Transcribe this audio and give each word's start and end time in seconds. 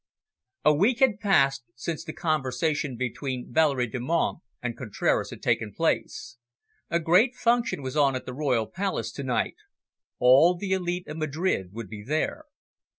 A 0.65 0.73
week 0.73 0.97
had 0.97 1.19
passed 1.19 1.63
since 1.75 2.03
the 2.03 2.11
conversation 2.11 2.97
between 2.97 3.53
Valerie 3.53 3.85
Delmonte 3.85 4.41
and 4.59 4.75
Contraras 4.75 5.29
had 5.29 5.43
taken 5.43 5.71
place. 5.75 6.37
A 6.89 6.99
great 6.99 7.35
function 7.35 7.83
was 7.83 7.95
on 7.95 8.15
at 8.15 8.25
the 8.25 8.33
Royal 8.33 8.65
Palace 8.65 9.11
to 9.11 9.23
night. 9.23 9.57
All 10.17 10.57
the 10.57 10.73
elite 10.73 11.07
of 11.07 11.17
Madrid 11.17 11.71
would 11.73 11.87
be 11.87 12.01
there. 12.03 12.45